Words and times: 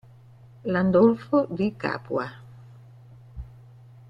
Landolfo 0.65 1.45
di 1.47 1.75
Capua 1.77 2.25